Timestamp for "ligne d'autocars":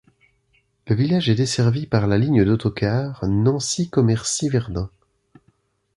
2.17-3.23